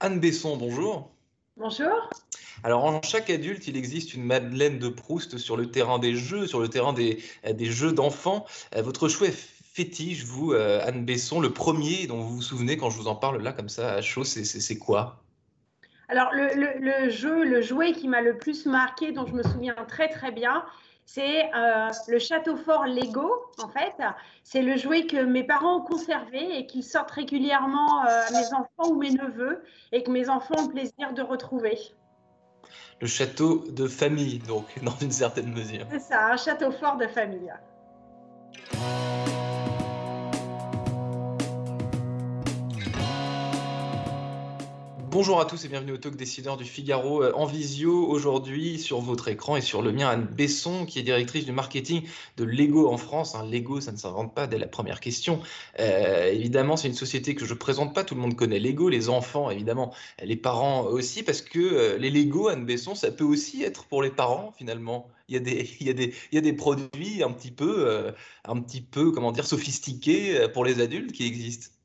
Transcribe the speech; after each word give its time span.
Anne 0.00 0.20
Besson, 0.20 0.58
bonjour. 0.58 1.10
Bonjour. 1.56 2.10
Alors, 2.62 2.84
en 2.84 3.00
chaque 3.00 3.30
adulte, 3.30 3.66
il 3.66 3.78
existe 3.78 4.12
une 4.12 4.24
Madeleine 4.24 4.78
de 4.78 4.88
Proust 4.88 5.38
sur 5.38 5.56
le 5.56 5.70
terrain 5.70 5.98
des 5.98 6.14
jeux, 6.14 6.46
sur 6.46 6.60
le 6.60 6.68
terrain 6.68 6.92
des, 6.92 7.22
des 7.50 7.64
jeux 7.64 7.92
d'enfants. 7.92 8.44
Euh, 8.74 8.82
votre 8.82 9.08
choix 9.08 9.28
fétiche, 9.30 10.24
vous, 10.24 10.52
euh, 10.52 10.80
Anne 10.84 11.06
Besson, 11.06 11.40
le 11.40 11.50
premier 11.52 12.06
dont 12.06 12.20
vous 12.20 12.36
vous 12.36 12.42
souvenez 12.42 12.76
quand 12.76 12.90
je 12.90 12.98
vous 12.98 13.08
en 13.08 13.14
parle 13.14 13.42
là, 13.42 13.52
comme 13.52 13.70
ça, 13.70 13.94
à 13.94 14.02
chaud, 14.02 14.24
c'est 14.24 14.78
quoi? 14.78 15.22
Alors, 16.08 16.30
le, 16.32 16.48
le, 16.78 17.08
jeu, 17.08 17.44
le 17.44 17.62
jouet 17.62 17.92
qui 17.92 18.06
m'a 18.06 18.20
le 18.20 18.36
plus 18.36 18.66
marqué, 18.66 19.12
dont 19.12 19.26
je 19.26 19.32
me 19.32 19.42
souviens 19.42 19.74
très 19.88 20.08
très 20.08 20.30
bien, 20.30 20.64
c'est 21.06 21.48
euh, 21.54 21.88
le 22.08 22.18
château 22.18 22.56
fort 22.56 22.84
Lego, 22.84 23.32
en 23.62 23.68
fait. 23.68 23.94
C'est 24.42 24.60
le 24.60 24.76
jouet 24.76 25.06
que 25.06 25.22
mes 25.22 25.44
parents 25.44 25.76
ont 25.76 25.84
conservé 25.84 26.58
et 26.58 26.66
qu'ils 26.66 26.82
sortent 26.82 27.12
régulièrement 27.12 28.04
euh, 28.04 28.22
à 28.26 28.30
mes 28.32 28.52
enfants 28.52 28.90
ou 28.90 28.96
mes 28.96 29.10
neveux 29.10 29.62
et 29.92 30.02
que 30.02 30.10
mes 30.10 30.28
enfants 30.28 30.56
ont 30.58 30.66
plaisir 30.66 31.14
de 31.14 31.22
retrouver. 31.22 31.78
Le 33.00 33.06
château 33.06 33.64
de 33.70 33.86
famille, 33.86 34.40
donc, 34.40 34.66
dans 34.82 34.96
une 35.00 35.12
certaine 35.12 35.52
mesure. 35.52 35.86
C'est 35.90 36.00
ça, 36.00 36.26
un 36.32 36.36
château 36.36 36.72
fort 36.72 36.96
de 36.96 37.06
famille. 37.06 37.52
Bonjour 45.18 45.40
à 45.40 45.46
tous 45.46 45.64
et 45.64 45.68
bienvenue 45.68 45.92
au 45.92 45.96
Talk 45.96 46.14
Décideur 46.14 46.58
du 46.58 46.64
Figaro 46.64 47.22
euh, 47.22 47.32
en 47.34 47.46
visio 47.46 48.06
aujourd'hui 48.06 48.78
sur 48.78 49.00
votre 49.00 49.28
écran 49.28 49.56
et 49.56 49.62
sur 49.62 49.80
le 49.80 49.90
mien 49.90 50.10
Anne 50.10 50.26
Besson 50.26 50.84
qui 50.84 50.98
est 50.98 51.02
directrice 51.02 51.46
du 51.46 51.52
marketing 51.52 52.02
de 52.36 52.44
Lego 52.44 52.90
en 52.90 52.98
France. 52.98 53.34
Hein, 53.34 53.48
Lego, 53.50 53.80
ça 53.80 53.92
ne 53.92 53.96
s'invente 53.96 54.34
pas 54.34 54.46
dès 54.46 54.58
la 54.58 54.66
première 54.66 55.00
question. 55.00 55.40
Euh, 55.80 56.30
évidemment, 56.30 56.76
c'est 56.76 56.88
une 56.88 56.94
société 56.94 57.34
que 57.34 57.46
je 57.46 57.54
présente 57.54 57.94
pas. 57.94 58.04
Tout 58.04 58.14
le 58.14 58.20
monde 58.20 58.36
connaît 58.36 58.58
Lego, 58.58 58.90
les 58.90 59.08
enfants 59.08 59.48
évidemment, 59.48 59.94
les 60.22 60.36
parents 60.36 60.82
aussi 60.82 61.22
parce 61.22 61.40
que 61.40 61.60
euh, 61.60 61.96
les 61.96 62.10
Lego 62.10 62.48
Anne 62.48 62.66
Besson, 62.66 62.94
ça 62.94 63.10
peut 63.10 63.24
aussi 63.24 63.62
être 63.62 63.86
pour 63.86 64.02
les 64.02 64.10
parents 64.10 64.52
finalement. 64.58 65.08
Il 65.30 65.34
y 65.34 65.38
a 65.38 65.40
des, 65.40 65.70
il 65.80 65.86
y 65.86 65.90
a 65.90 65.94
des, 65.94 66.12
il 66.30 66.34
y 66.34 66.38
a 66.38 66.42
des 66.42 66.52
produits 66.52 67.22
un 67.22 67.32
petit 67.32 67.50
peu, 67.50 68.12
un 68.44 68.60
petit 68.60 68.82
peu, 68.82 69.10
comment 69.12 69.32
dire, 69.32 69.46
sophistiqués 69.46 70.46
pour 70.52 70.64
les 70.64 70.80
adultes 70.80 71.12
qui 71.12 71.26
existent. 71.26 71.75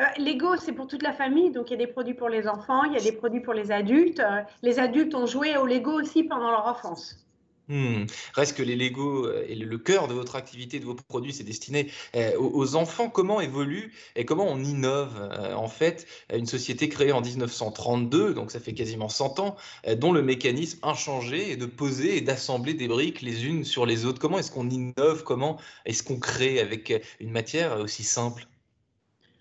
Euh, 0.00 0.04
Lego, 0.18 0.56
c'est 0.56 0.72
pour 0.72 0.86
toute 0.86 1.02
la 1.02 1.12
famille, 1.12 1.50
donc 1.50 1.70
il 1.70 1.72
y 1.72 1.74
a 1.74 1.86
des 1.86 1.92
produits 1.92 2.14
pour 2.14 2.28
les 2.28 2.46
enfants, 2.46 2.84
il 2.84 2.92
y 2.92 2.96
a 2.96 3.00
des 3.00 3.12
produits 3.12 3.40
pour 3.40 3.54
les 3.54 3.72
adultes. 3.72 4.20
Euh, 4.20 4.42
les 4.62 4.78
adultes 4.78 5.14
ont 5.14 5.26
joué 5.26 5.56
au 5.56 5.66
Lego 5.66 6.00
aussi 6.00 6.22
pendant 6.22 6.50
leur 6.50 6.66
enfance. 6.66 7.24
Hmm. 7.66 8.04
Reste 8.32 8.56
que 8.56 8.62
les 8.62 8.76
Lego 8.76 9.26
euh, 9.26 9.44
et 9.46 9.56
le 9.56 9.76
cœur 9.76 10.06
de 10.06 10.14
votre 10.14 10.36
activité, 10.36 10.78
de 10.78 10.84
vos 10.84 10.94
produits, 10.94 11.32
c'est 11.32 11.42
destiné 11.42 11.90
aux 12.38 12.76
enfants. 12.76 13.10
Comment 13.10 13.40
évolue 13.40 13.92
et 14.14 14.24
comment 14.24 14.46
on 14.46 14.62
innove 14.62 15.30
en 15.54 15.66
fait 15.66 16.06
une 16.32 16.46
société 16.46 16.88
créée 16.88 17.12
en 17.12 17.20
1932, 17.20 18.34
donc 18.34 18.52
ça 18.52 18.60
fait 18.60 18.72
quasiment 18.72 19.08
100 19.08 19.40
ans, 19.40 19.56
dont 19.96 20.12
le 20.12 20.22
mécanisme 20.22 20.78
inchangé 20.82 21.50
est 21.52 21.56
de 21.56 21.66
poser 21.66 22.16
et 22.16 22.20
d'assembler 22.20 22.72
des 22.72 22.88
briques 22.88 23.20
les 23.20 23.46
unes 23.46 23.64
sur 23.64 23.84
les 23.84 24.06
autres? 24.06 24.20
Comment 24.20 24.38
est-ce 24.38 24.52
qu'on 24.52 24.70
innove? 24.70 25.24
Comment 25.24 25.58
est-ce 25.84 26.02
qu'on 26.02 26.18
crée 26.18 26.60
avec 26.60 26.94
une 27.20 27.32
matière 27.32 27.80
aussi 27.80 28.04
simple? 28.04 28.46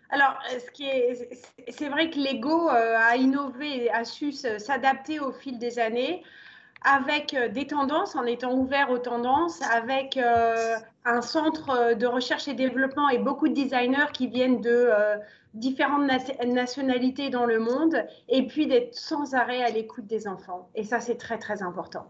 Alors, 0.09 0.39
euh, 0.53 1.13
c'est 1.69 1.89
vrai 1.89 2.09
que 2.09 2.17
Lego 2.17 2.69
euh, 2.69 2.95
a 2.97 3.17
innové, 3.17 3.89
a 3.89 4.05
su 4.05 4.31
s'adapter 4.31 5.19
au 5.19 5.33
fil 5.33 5.59
des 5.59 5.79
années 5.79 6.23
avec 6.83 7.33
euh, 7.33 7.49
des 7.49 7.67
tendances, 7.67 8.15
en 8.15 8.23
étant 8.23 8.53
ouvert 8.53 8.89
aux 8.89 8.99
tendances, 8.99 9.61
avec 9.63 10.17
un 10.17 11.21
centre 11.21 11.93
de 11.95 12.05
recherche 12.05 12.47
et 12.47 12.53
développement 12.53 13.09
et 13.09 13.17
beaucoup 13.17 13.49
de 13.49 13.53
designers 13.53 14.11
qui 14.13 14.27
viennent 14.27 14.61
de 14.61 14.91
différentes 15.53 16.09
nationalités 16.45 17.29
dans 17.29 17.45
le 17.45 17.59
monde, 17.59 18.05
et 18.29 18.45
puis 18.47 18.67
d'être 18.67 18.93
sans 18.93 19.33
arrêt 19.33 19.63
à 19.63 19.69
l'écoute 19.69 20.05
des 20.05 20.27
enfants. 20.27 20.69
Et 20.75 20.83
ça, 20.83 20.99
c'est 20.99 21.17
très, 21.17 21.37
très 21.37 21.63
important 21.63 22.07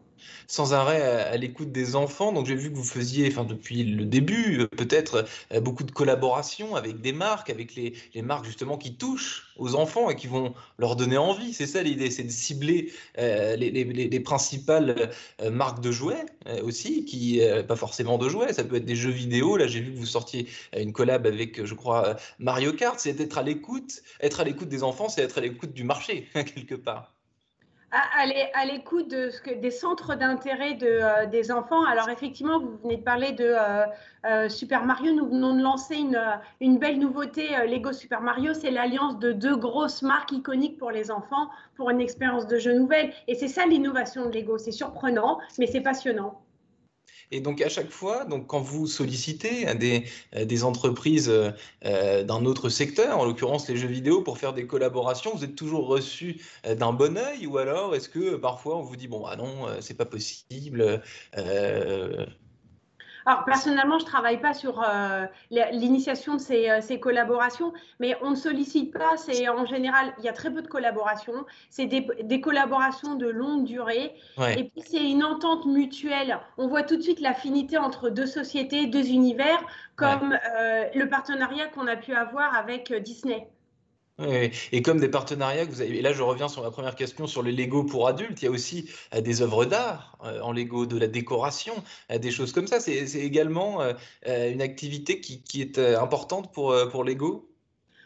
sans 0.48 0.74
arrêt 0.74 1.02
à, 1.02 1.38
l'écoute 1.38 1.72
des 1.72 1.96
enfants. 1.96 2.32
Donc 2.32 2.46
j'ai 2.46 2.56
vu 2.56 2.72
que 2.72 2.76
vous 2.76 2.84
faisiez, 2.84 3.28
enfin 3.28 3.44
depuis 3.44 3.84
le 3.84 4.06
début, 4.06 4.62
euh, 4.62 4.68
peut-être 4.68 5.26
euh, 5.52 5.60
beaucoup 5.60 5.84
de 5.84 5.92
collaborations 5.92 6.76
avec 6.76 7.02
des 7.02 7.14
marques, 7.14 7.50
avec 7.50 7.76
les, 7.76 7.94
marques 8.22 8.46
justement 8.46 8.78
qui 8.78 8.96
touchent 8.96 9.54
aux 9.58 9.76
enfants 9.76 10.10
et 10.10 10.16
qui 10.16 10.28
vont 10.28 10.54
leur 10.78 10.96
donner 10.96 11.18
envie. 11.18 11.54
C'est 11.54 11.68
ça 11.68 11.84
l'idée, 11.84 12.12
c'est 12.12 12.24
de 12.24 12.32
cibler 12.32 12.92
euh, 13.18 13.56
les, 13.56 14.20
principales 14.20 15.12
marques 15.52 15.82
de 15.82 15.92
jouets 15.92 16.26
aussi, 16.64 17.06
qui 17.06 17.40
pas 17.68 17.76
forcément 17.76 18.18
de 18.18 18.28
jouets, 18.28 18.52
ça 18.52 18.64
peut 18.64 18.76
être 18.76 18.86
des 18.86 18.96
jeux 18.96 19.12
vidéo. 19.12 19.58
Là 19.58 19.68
j'ai 19.68 19.80
vu 19.80 19.94
que 19.94 19.98
vous 19.98 20.06
sortiez 20.06 20.48
une 20.76 20.92
collab 20.92 21.26
avec, 21.28 21.64
je 21.64 21.74
crois, 21.74 22.18
Mario 22.40 22.74
Kart. 22.74 23.00
C'est 23.00 23.20
être 23.20 23.38
à 23.38 23.44
l'écoute. 23.44 24.02
Être 24.22 24.40
à 24.40 24.44
l'écoute 24.44 24.70
des 24.70 24.84
enfants, 24.84 25.10
c'est 25.10 25.22
être 25.22 25.38
à 25.38 25.42
l'écoute 25.42 25.74
du 25.74 25.84
marché 25.84 26.28
quelque 26.34 26.76
part 26.76 27.17
à, 27.92 28.66
l'écoute 28.66 29.10
de, 29.10 29.32
des 29.60 29.72
centres 29.72 30.16
d'intérêt 30.16 30.78
euh, 30.82 31.26
des 31.26 31.52
enfants. 31.52 31.86
Alors 31.86 32.10
effectivement, 32.10 32.60
vous 32.60 32.78
venez 32.84 32.98
de 32.98 33.04
parler 33.04 33.32
de 33.32 33.46
euh, 33.46 33.86
euh, 34.26 34.50
Super 34.50 34.86
Mario. 34.86 35.14
Nous 35.14 35.28
venons 35.28 35.56
de 35.56 35.62
lancer 35.62 35.96
une, 35.96 36.22
une 36.60 36.78
belle 36.80 37.00
nouveauté 37.00 37.48
Lego 37.68 37.94
Super 37.94 38.22
Mario. 38.22 38.54
C'est 38.54 38.72
l'alliance 38.72 39.20
de 39.20 39.32
deux 39.32 39.56
grosses 39.56 40.02
marques 40.02 40.32
iconiques 40.32 40.78
pour 40.78 40.92
les 40.92 41.12
enfants 41.12 41.50
pour 41.76 41.90
une 41.90 42.02
expérience 42.02 42.48
de 42.48 42.58
jeu 42.58 42.74
nouvelle. 42.74 43.14
Et 43.28 43.36
c'est 43.36 43.48
ça 43.48 43.66
l'innovation 43.66 44.26
de 44.26 44.32
Lego. 44.32 44.58
C'est 44.58 44.72
surprenant, 44.72 45.40
mais 45.58 45.68
c'est 45.68 45.82
passionnant. 45.82 46.42
Et 47.32 47.42
donc 47.42 47.62
à 47.62 47.70
chaque 47.70 47.92
fois, 47.92 48.24
donc 48.26 48.48
quand 48.48 48.62
vous 48.62 48.88
sollicitez 48.88 49.74
des, 49.76 50.06
euh, 50.36 50.64
entreprises 50.64 51.30
euh, 51.30 51.52
euh, 51.86 52.24
d'un 52.24 52.46
autre 52.46 52.70
secteur, 52.70 53.20
en 53.20 53.26
l'occurrence 53.26 53.68
les 53.68 53.76
jeux 53.76 53.88
vidéo, 53.88 54.22
pour 54.22 54.38
faire 54.38 54.54
des 54.54 54.66
collaborations, 54.66 55.36
vous 55.36 55.44
êtes 55.44 55.56
toujours 55.56 55.88
reçu 55.88 56.42
d'un 56.64 56.94
bon 56.94 57.18
oeil 57.18 57.46
ou 57.46 57.58
alors 57.58 57.96
est-ce 57.96 58.10
que 58.10 58.36
parfois 58.36 58.78
on 58.78 58.82
vous 58.82 58.96
dit 58.96 59.08
bon 59.08 59.26
ah 59.26 59.36
non 59.36 59.68
c'est 59.82 59.96
pas 59.96 60.06
possible 60.06 61.02
alors, 63.28 63.44
personnellement, 63.44 64.00
je 64.00 64.06
ne 64.06 64.10
travaille 64.10 64.40
pas 64.40 64.54
sur 64.54 64.82
euh, 64.82 65.26
l'initiation 65.52 66.36
de 66.36 66.42
euh, 66.54 66.80
ces, 66.80 66.98
collaborations, 66.98 67.74
mais 68.00 68.16
on 68.22 68.30
ne 68.30 68.36
sollicite 68.36 68.94
pas. 68.94 69.18
C'est 69.18 69.50
en 69.50 69.66
général, 69.66 70.14
il 70.20 70.24
y 70.24 70.30
a 70.30 70.34
très 70.34 70.50
peu 70.50 70.62
de 70.62 70.68
collaborations. 70.68 71.46
C'est 71.70 71.88
des, 71.88 72.40
collaborations 72.40 73.16
de 73.16 73.28
longue 73.28 73.66
durée. 73.66 74.16
Et 74.56 74.64
puis, 74.64 74.82
c'est 74.82 75.04
une 75.04 75.26
entente 75.26 75.66
mutuelle. 75.66 76.40
On 76.58 76.70
voit 76.70 76.84
tout 76.84 76.96
de 76.96 77.02
suite 77.02 77.20
l'affinité 77.20 77.78
entre 77.78 78.10
deux 78.10 78.28
sociétés, 78.28 78.88
deux 78.88 79.10
univers, 79.10 79.62
comme 79.98 80.32
euh, 80.58 80.86
le 80.96 81.10
partenariat 81.10 81.68
qu'on 81.68 81.88
a 81.88 81.98
pu 81.98 82.14
avoir 82.14 82.56
avec 82.56 82.94
Disney. 82.94 83.50
Et 84.20 84.82
comme 84.82 85.00
des 85.00 85.10
partenariats 85.10 85.66
que 85.68 85.72
vous 85.72 85.82
avez, 85.82 86.00
et 86.00 86.02
là 86.02 86.12
je 86.12 86.24
reviens 86.24 86.48
sur 86.48 86.64
ma 86.64 86.72
première 86.72 86.96
question 86.96 87.28
sur 87.28 87.44
les 87.44 87.52
Lego 87.52 87.84
pour 87.84 88.08
adultes, 88.08 88.42
il 88.42 88.46
y 88.46 88.48
a 88.48 88.52
aussi 88.52 88.90
euh, 89.14 89.22
des 89.22 89.44
œuvres 89.44 89.66
d'art 89.66 90.18
euh, 90.24 90.42
en 90.42 90.52
Lego, 90.52 90.88
de 90.88 90.98
la 90.98 91.06
décoration, 91.06 91.76
euh, 92.12 92.18
des 92.18 92.32
choses 92.32 92.52
comme 92.52 92.66
ça. 92.66 92.80
C'est 92.80 93.04
également 93.20 93.80
une 94.26 94.62
activité 94.62 95.22
qui, 95.22 95.62
est 95.62 95.78
importante 95.78 96.52
pour, 96.52 96.76
pour 96.90 97.04
Lego? 97.04 97.48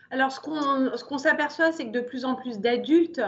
Alors 0.09 0.31
ce 0.31 0.39
qu'on 0.41 1.17
s'aperçoit, 1.17 1.71
c'est 1.71 1.85
que 1.85 1.91
de 1.91 2.01
plus 2.01 2.25
en 2.25 2.35
plus 2.35 2.59
d'adultes 2.59 3.21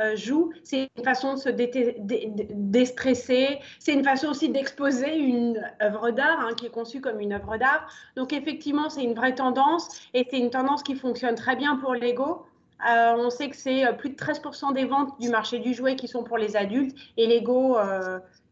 euh, 0.00 0.16
joue. 0.16 0.52
C'est 0.64 0.88
une 0.96 1.04
façon 1.04 1.34
de 1.34 1.38
se 1.38 1.48
déstresser. 1.48 3.58
C'est 3.78 3.92
une 3.92 4.04
façon 4.04 4.28
aussi 4.28 4.48
d'exposer 4.48 5.16
une 5.16 5.62
œuvre 5.82 6.10
d'art 6.10 6.40
hein, 6.40 6.54
qui 6.56 6.66
est 6.66 6.70
conçue 6.70 7.00
comme 7.00 7.20
une 7.20 7.32
œuvre 7.32 7.56
d'art. 7.56 7.88
Donc 8.16 8.32
effectivement, 8.32 8.90
c'est 8.90 9.02
une 9.02 9.14
vraie 9.14 9.34
tendance 9.34 9.88
et 10.14 10.26
c'est 10.30 10.38
une 10.38 10.50
tendance 10.50 10.82
qui 10.82 10.94
fonctionne 10.94 11.34
très 11.34 11.56
bien 11.56 11.76
pour 11.76 11.94
Lego. 11.94 12.44
Euh, 12.88 13.14
on 13.16 13.30
sait 13.30 13.50
que 13.50 13.56
c'est 13.56 13.86
euh, 13.86 13.92
plus 13.92 14.10
de 14.10 14.16
13% 14.16 14.72
des 14.72 14.84
ventes 14.84 15.18
du 15.20 15.30
marché 15.30 15.58
du 15.58 15.74
jouet 15.74 15.96
qui 15.96 16.06
sont 16.06 16.22
pour 16.22 16.38
les 16.38 16.56
adultes 16.56 16.96
et 17.16 17.26
Lego 17.26 17.76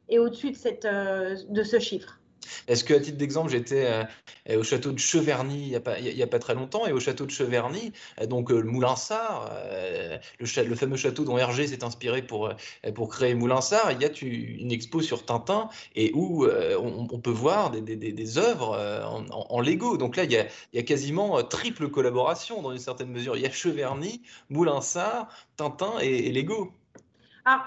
est 0.08 0.18
au-dessus 0.18 0.50
de, 0.50 1.62
ce 1.62 1.78
chiffre. 1.78 2.20
Est-ce 2.68 2.84
qu'à 2.84 3.00
titre 3.00 3.18
d'exemple, 3.18 3.50
j'étais 3.50 3.86
euh, 4.50 4.58
au 4.58 4.62
château 4.62 4.92
de 4.92 4.98
Cheverny 4.98 5.62
il 5.62 5.68
n'y 5.68 5.76
a, 5.76 5.80
pas, 5.80 5.94
a 5.94 6.26
pas 6.26 6.38
très 6.38 6.54
longtemps, 6.54 6.86
et 6.86 6.92
au 6.92 7.00
château 7.00 7.26
de 7.26 7.30
Cheverny, 7.30 7.92
euh, 8.20 8.26
donc 8.26 8.50
euh, 8.50 8.60
le 8.60 8.68
Moulinsart, 8.68 9.50
le, 10.40 10.62
le, 10.62 10.74
fameux 10.74 10.96
château 10.96 11.24
dont 11.24 11.38
Hergé 11.38 11.66
s'est 11.66 11.84
inspiré 11.84 12.22
pour, 12.22 12.50
pour 12.94 13.08
créer 13.08 13.34
Moulinsart, 13.34 13.92
il 13.92 14.02
y 14.02 14.04
a 14.04 14.10
une 14.22 14.72
expo 14.72 15.00
sur 15.00 15.24
Tintin, 15.24 15.68
et 15.94 16.12
où 16.14 16.46
on, 16.46 17.18
peut 17.18 17.30
voir 17.30 17.70
des, 17.70 18.38
œuvres 18.38 18.76
en, 19.32 19.60
Lego. 19.60 19.96
Donc 19.96 20.16
là, 20.16 20.24
il 20.24 20.32
y, 20.32 20.36
a, 20.36 20.46
y 20.72 20.84
quasiment 20.84 21.42
triple 21.42 21.88
collaboration 21.88 22.62
dans 22.62 22.72
une 22.72 22.78
certaine 22.78 23.10
mesure. 23.10 23.36
Il 23.36 23.42
y 23.42 23.46
a 23.46 23.50
Cheverny, 23.50 24.22
Moulinsart, 24.50 25.28
Tintin 25.56 25.94
et, 26.00 26.28
et 26.28 26.32
Lego. 26.32 26.72
Alors, 27.48 27.62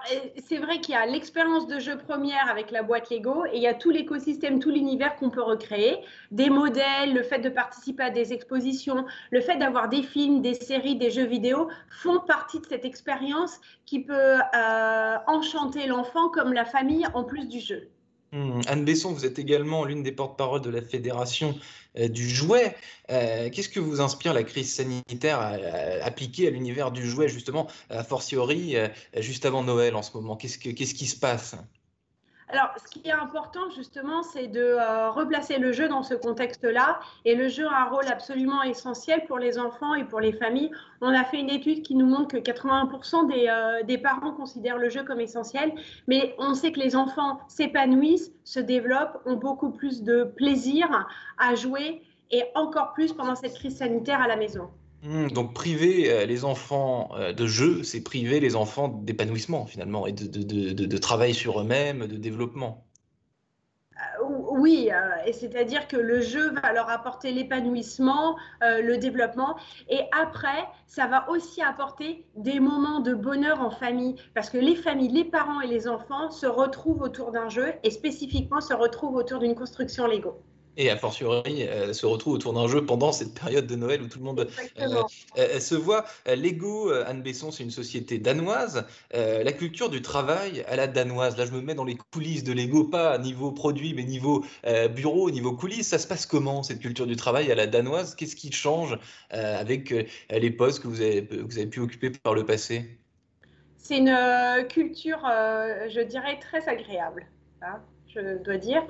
c'est 0.45 0.57
vrai 0.57 0.81
qu'il 0.81 0.93
y 0.93 0.97
a 0.97 1.05
l'expérience 1.05 1.65
de 1.65 1.79
jeu 1.79 1.97
première 1.97 2.49
avec 2.49 2.69
la 2.69 2.83
boîte 2.83 3.09
Lego 3.09 3.45
et 3.45 3.55
il 3.55 3.61
y 3.61 3.67
a 3.67 3.73
tout 3.73 3.91
l'écosystème, 3.91 4.59
tout 4.59 4.71
l'univers 4.71 5.15
qu'on 5.15 5.29
peut 5.29 5.41
recréer. 5.41 5.99
Des 6.31 6.49
modèles, 6.49 7.13
le 7.13 7.23
fait 7.23 7.39
de 7.39 7.47
participer 7.47 8.03
à 8.03 8.09
des 8.09 8.33
expositions, 8.33 9.05
le 9.31 9.39
fait 9.39 9.55
d'avoir 9.55 9.87
des 9.87 10.03
films, 10.03 10.41
des 10.41 10.53
séries, 10.53 10.97
des 10.97 11.11
jeux 11.11 11.25
vidéo 11.25 11.69
font 11.89 12.19
partie 12.19 12.59
de 12.59 12.65
cette 12.65 12.83
expérience 12.83 13.61
qui 13.85 14.01
peut 14.03 14.13
euh, 14.53 15.17
enchanter 15.27 15.87
l'enfant 15.87 16.27
comme 16.27 16.51
la 16.51 16.65
famille 16.65 17.07
en 17.13 17.23
plus 17.23 17.47
du 17.47 17.61
jeu. 17.61 17.87
Mmh. 18.31 18.61
Anne 18.67 18.85
Besson, 18.85 19.11
vous 19.11 19.25
êtes 19.25 19.39
également 19.39 19.85
l'une 19.85 20.03
des 20.03 20.11
porte-parole 20.11 20.61
de 20.61 20.69
la 20.69 20.81
Fédération 20.81 21.57
du 21.97 22.29
jouet. 22.29 22.75
Qu'est-ce 23.07 23.69
que 23.69 23.79
vous 23.79 24.01
inspire 24.01 24.33
la 24.33 24.43
crise 24.43 24.73
sanitaire 24.73 25.39
appliquée 26.03 26.47
à 26.47 26.51
l'univers 26.51 26.91
du 26.91 27.09
jouet, 27.09 27.27
justement, 27.27 27.67
a 27.89 28.03
fortiori, 28.03 28.75
juste 29.17 29.45
avant 29.45 29.63
Noël 29.63 29.95
en 29.95 30.03
ce 30.03 30.11
moment? 30.15 30.35
Qu'est-ce 30.35 30.59
qui 30.59 31.07
se 31.07 31.15
passe? 31.15 31.55
Alors, 32.51 32.73
ce 32.83 32.89
qui 32.89 33.07
est 33.07 33.11
important 33.11 33.69
justement, 33.69 34.23
c'est 34.23 34.47
de 34.47 34.59
euh, 34.59 35.11
replacer 35.11 35.59
le 35.59 35.71
jeu 35.71 35.87
dans 35.87 36.01
ce 36.01 36.15
contexte-là. 36.15 36.99
Et 37.23 37.35
le 37.35 37.47
jeu 37.47 37.67
a 37.67 37.83
un 37.83 37.89
rôle 37.89 38.07
absolument 38.07 38.63
essentiel 38.63 39.25
pour 39.25 39.37
les 39.37 39.59
enfants 39.59 39.93
et 39.93 40.03
pour 40.03 40.19
les 40.19 40.33
familles. 40.33 40.71
On 41.01 41.13
a 41.13 41.23
fait 41.23 41.39
une 41.39 41.51
étude 41.51 41.83
qui 41.83 41.93
nous 41.93 42.07
montre 42.07 42.29
que 42.29 42.37
81% 42.37 43.27
des, 43.27 43.47
euh, 43.47 43.83
des 43.83 43.99
parents 43.99 44.31
considèrent 44.31 44.79
le 44.79 44.89
jeu 44.89 45.03
comme 45.03 45.21
essentiel. 45.21 45.73
Mais 46.07 46.33
on 46.39 46.55
sait 46.55 46.71
que 46.71 46.79
les 46.79 46.95
enfants 46.95 47.39
s'épanouissent, 47.47 48.31
se 48.43 48.59
développent, 48.59 49.21
ont 49.27 49.35
beaucoup 49.35 49.69
plus 49.69 50.01
de 50.01 50.23
plaisir 50.23 51.07
à 51.37 51.53
jouer 51.53 52.01
et 52.31 52.43
encore 52.55 52.93
plus 52.93 53.13
pendant 53.13 53.35
cette 53.35 53.53
crise 53.53 53.77
sanitaire 53.77 54.21
à 54.21 54.27
la 54.27 54.35
maison. 54.35 54.69
Mmh, 55.01 55.27
donc 55.27 55.53
priver 55.53 56.11
euh, 56.11 56.25
les 56.25 56.43
enfants 56.43 57.11
euh, 57.15 57.31
de 57.31 57.47
jeu, 57.47 57.83
c'est 57.83 58.03
priver 58.03 58.41
les 58.41 58.57
enfants 58.57 58.89
d'épanouissement 58.89 59.65
finalement 59.65 60.05
et 60.05 60.11
de, 60.11 60.97
travail 60.97 61.33
sur 61.33 61.61
eux-mêmes, 61.61 62.05
de 62.05 62.17
développement. 62.17 62.85
Euh, 63.95 64.25
oui, 64.51 64.89
et 65.25 65.31
c'est-à-dire 65.31 65.87
que 65.87 65.95
le 65.95 66.19
jeu 66.19 66.51
va 66.51 66.73
leur 66.73 66.89
apporter 66.89 67.31
l'épanouissement, 67.31 68.35
le 68.61 68.97
développement, 68.97 69.55
et 69.87 70.01
après, 70.11 70.67
ça 70.85 71.07
va 71.07 71.29
aussi 71.29 71.61
apporter 71.61 72.25
des 72.35 72.59
moments 72.59 72.99
de 72.99 73.13
bonheur 73.13 73.61
en 73.61 73.69
famille, 73.69 74.15
parce 74.33 74.49
que 74.49 74.57
les 74.57 74.75
familles, 74.75 75.11
les 75.11 75.23
parents 75.23 75.61
et 75.61 75.67
les 75.67 75.87
enfants 75.87 76.29
se 76.29 76.45
retrouvent 76.45 77.01
autour 77.01 77.31
d'un 77.31 77.47
jeu, 77.47 77.73
et 77.83 77.91
spécifiquement 77.91 78.59
se 78.59 78.73
retrouvent 78.73 79.15
autour 79.15 79.39
d'une 79.39 79.55
construction 79.55 80.07
Lego 80.07 80.43
et 80.79 80.89
a 80.89 80.97
fortiori 80.97 81.67
euh, 81.67 81.93
se 81.93 82.05
retrouve 82.05 82.33
autour 82.33 82.53
d'un 82.53 82.67
jeu 82.67 82.85
pendant 82.85 83.11
cette 83.11 83.33
période 83.33 83.67
de 83.67 83.75
Noël 83.75 84.01
où 84.01 84.07
tout 84.07 84.17
le 84.17 84.25
monde 84.25 84.47
euh, 84.79 85.03
euh, 85.37 85.59
se 85.59 85.75
voit. 85.75 86.05
Lego, 86.25 86.91
Anne 87.05 87.21
Besson, 87.21 87.51
c'est 87.51 87.63
une 87.63 87.71
société 87.71 88.17
danoise. 88.17 88.85
la 89.13 89.51
culture 89.51 89.89
du 89.89 90.01
travail 90.01 90.63
à 90.67 90.77
la 90.77 90.87
danoise, 90.87 91.37
là 91.37 91.45
je 91.45 91.51
me 91.51 91.61
mets 91.61 91.75
dans 91.75 91.83
les 91.83 91.97
coulisses 92.11 92.45
de 92.45 92.53
Lego, 92.53 92.85
pas 92.85 93.17
niveau 93.17 93.51
produit, 93.51 93.93
mais 93.93 94.03
niveau 94.03 94.45
bureau, 94.95 95.29
niveau 95.29 95.53
coulisses. 95.53 95.89
Ça 95.89 95.99
se 95.99 96.07
passe 96.07 96.25
comment 96.25 96.63
cette 96.63 96.79
culture 96.79 97.05
du 97.05 97.17
travail 97.17 97.51
à 97.51 97.55
la 97.55 97.67
danoise? 97.67 98.15
Qu'est-ce 98.15 98.37
qui 98.37 98.51
change 98.53 98.97
avec 99.31 99.93
les 100.29 100.51
postes 100.51 100.81
que 100.81 100.87
vous 100.87 101.01
avez, 101.01 101.21
vous 101.21 101.57
avez 101.57 101.67
pu 101.67 101.81
occuper 101.81 102.09
par 102.09 102.33
le 102.33 102.45
passé? 102.45 102.97
C'est 103.77 103.97
une 103.97 104.67
culture, 104.69 105.21
je 105.23 106.01
dirais, 106.01 106.39
très 106.39 106.69
agréable. 106.69 107.27
Hein 107.61 107.81
je 108.13 108.37
dois 108.43 108.57
dire. 108.57 108.83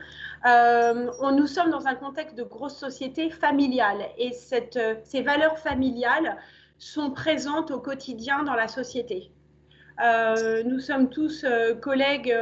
Euh, 0.46 1.12
nous 1.32 1.48
sommes 1.48 1.70
dans 1.70 1.88
un 1.88 1.96
contexte 1.96 2.36
de 2.36 2.44
grosse 2.44 2.76
société 2.76 3.30
familiale 3.30 4.06
et 4.18 4.32
cette, 4.32 4.80
ces 5.04 5.22
valeurs 5.22 5.58
familiales 5.60 6.38
sont 6.78 7.12
présentes 7.12 7.72
au 7.72 7.80
quotidien 7.80 8.44
dans 8.44 8.56
la 8.56 8.68
société. 8.68 9.32
Euh, 10.02 10.64
nous 10.64 10.80
sommes 10.80 11.10
tous 11.10 11.44
euh, 11.44 11.76
collègues 11.76 12.36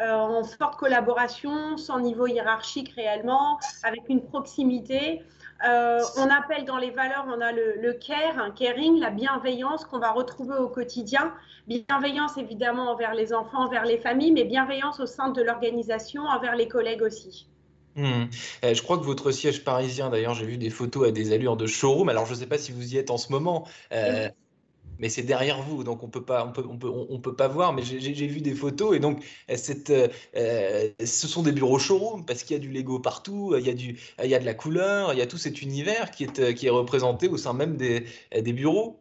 en 0.00 0.42
forte 0.42 0.76
collaboration, 0.76 1.76
sans 1.76 2.00
niveau 2.00 2.26
hiérarchique 2.26 2.92
réellement, 2.96 3.58
avec 3.84 4.02
une 4.08 4.24
proximité. 4.24 5.22
Euh, 5.66 6.00
on 6.18 6.28
appelle 6.28 6.64
dans 6.64 6.78
les 6.78 6.90
valeurs, 6.90 7.26
on 7.28 7.40
a 7.40 7.52
le, 7.52 7.92
care, 7.92 8.38
un 8.38 8.50
caring, 8.50 8.98
la 8.98 9.10
bienveillance 9.10 9.84
qu'on 9.84 9.98
va 9.98 10.12
retrouver 10.12 10.56
au 10.56 10.68
quotidien. 10.68 11.32
Bienveillance 11.68 12.36
évidemment 12.36 12.90
envers 12.90 13.14
les 13.14 13.32
enfants, 13.32 13.64
envers 13.64 13.84
les 13.84 13.98
familles, 13.98 14.32
mais 14.32 14.44
bienveillance 14.44 15.00
au 15.00 15.06
sein 15.06 15.30
de 15.30 15.42
l'organisation, 15.42 16.22
envers 16.22 16.56
les 16.56 16.68
collègues 16.68 17.02
aussi. 17.02 17.46
Hmm. 17.96 18.24
Euh, 18.64 18.74
je 18.74 18.82
crois 18.82 18.98
que 18.98 19.04
votre 19.04 19.30
siège 19.30 19.62
parisien, 19.62 20.10
d'ailleurs, 20.10 20.34
j'ai 20.34 20.46
vu 20.46 20.58
des 20.58 20.70
photos 20.70 21.08
à 21.08 21.12
des 21.12 21.32
allures 21.32 21.56
de 21.56 21.66
showroom. 21.66 22.08
Alors, 22.08 22.26
je 22.26 22.32
ne 22.32 22.38
sais 22.38 22.46
pas 22.46 22.58
si 22.58 22.72
vous 22.72 22.94
y 22.94 22.98
êtes 22.98 23.10
en 23.10 23.18
ce 23.18 23.30
moment. 23.30 23.68
Euh, 23.92 24.28
mais 24.98 25.08
c'est 25.08 25.22
derrière 25.22 25.62
vous, 25.62 25.84
donc 25.84 26.02
on 26.02 26.08
peut 26.08 26.24
pas, 26.24 26.44
on 26.46 26.52
peut, 26.52 26.64
on 26.68 26.76
peut, 26.76 26.90
on 26.90 27.18
peut 27.18 27.34
pas 27.34 27.48
voir. 27.48 27.72
Mais 27.72 27.82
j'ai 27.82 28.26
vu 28.26 28.40
des 28.40 28.54
photos 28.54 28.96
et 28.96 29.00
donc 29.00 29.24
euh, 29.50 29.56
cette, 29.56 29.90
euh, 29.90 30.88
ce 31.04 31.28
sont 31.28 31.42
des 31.42 31.52
bureaux 31.52 31.78
showroom 31.78 32.24
parce 32.24 32.42
qu'il 32.42 32.56
y 32.56 32.60
a 32.60 32.62
du 32.62 32.70
Lego 32.70 32.98
partout, 32.98 33.54
il 33.58 33.66
y 33.66 33.70
a 33.70 33.74
du, 33.74 33.98
il 34.22 34.30
y 34.30 34.34
a 34.34 34.38
de 34.38 34.44
la 34.44 34.54
couleur, 34.54 35.12
il 35.12 35.18
y 35.18 35.22
a 35.22 35.26
tout 35.26 35.38
cet 35.38 35.62
univers 35.62 36.10
qui 36.10 36.24
est, 36.24 36.38
euh, 36.38 36.52
qui 36.52 36.66
est 36.66 36.70
représenté 36.70 37.28
au 37.28 37.36
sein 37.36 37.52
même 37.52 37.76
des, 37.76 38.06
des 38.32 38.52
bureaux. 38.52 39.00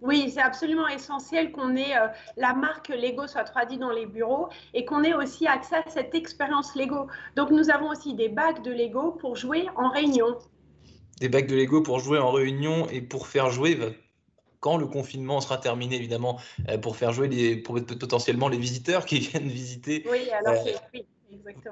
Oui, 0.00 0.32
c'est 0.34 0.40
absolument 0.40 0.88
essentiel 0.88 1.52
qu'on 1.52 1.76
ait 1.76 1.94
la 2.36 2.54
marque 2.54 2.88
Lego 2.88 3.28
soit 3.28 3.44
traduite 3.44 3.78
dans 3.78 3.92
les 3.92 4.06
bureaux 4.06 4.48
et 4.74 4.84
qu'on 4.84 5.04
ait 5.04 5.14
aussi 5.14 5.46
accès 5.46 5.76
à 5.76 5.84
cette 5.88 6.12
expérience 6.16 6.74
Lego. 6.74 7.06
Donc 7.36 7.52
nous 7.52 7.70
avons 7.70 7.88
aussi 7.88 8.12
des 8.14 8.28
bacs 8.28 8.64
de 8.64 8.72
Lego 8.72 9.12
pour 9.12 9.36
jouer 9.36 9.68
en 9.76 9.90
réunion. 9.90 10.38
Des 11.20 11.28
bacs 11.28 11.46
de 11.46 11.54
Lego 11.54 11.82
pour 11.82 12.00
jouer 12.00 12.18
en 12.18 12.32
réunion 12.32 12.88
et 12.88 13.00
pour 13.00 13.28
faire 13.28 13.50
jouer 13.50 13.78
quand 14.62 14.76
le 14.76 14.86
confinement 14.86 15.40
sera 15.40 15.58
terminé, 15.58 15.96
évidemment, 15.96 16.40
euh, 16.68 16.78
pour 16.78 16.96
faire 16.96 17.12
jouer 17.12 17.28
les, 17.28 17.56
potentiellement 17.56 18.48
les 18.48 18.56
visiteurs 18.56 19.04
qui 19.04 19.18
viennent 19.18 19.48
visiter 19.48 20.06
euh, 20.06 20.54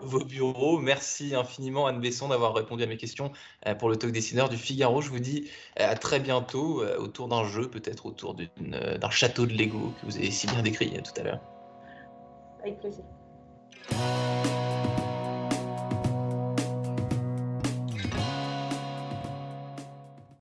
vos 0.03 0.25
bureaux. 0.25 0.79
Merci 0.79 1.35
infiniment, 1.37 1.87
Anne 1.87 2.01
Besson, 2.01 2.29
d'avoir 2.29 2.53
répondu 2.53 2.83
à 2.83 2.87
mes 2.87 2.97
questions 2.97 3.31
euh, 3.67 3.77
pour 3.77 3.89
le 3.89 3.97
talk 3.97 4.11
dessineur 4.11 4.49
du 4.49 4.57
Figaro. 4.57 5.01
Je 5.01 5.09
vous 5.09 5.21
dis 5.21 5.49
à 5.77 5.95
très 5.95 6.19
bientôt 6.19 6.85
autour 6.99 7.29
d'un 7.29 7.45
jeu, 7.45 7.71
peut-être 7.71 8.07
autour 8.07 8.35
d'un 8.35 9.11
château 9.11 9.47
de 9.47 9.53
Lego 9.53 9.95
que 10.01 10.07
vous 10.07 10.17
avez 10.17 10.33
si 10.33 10.49
bien 10.49 10.61
décrit 10.61 10.93
tout 11.03 11.21
à 11.21 11.23
l'heure. 11.23 11.41
Avec 12.61 12.81
plaisir. 12.81 13.05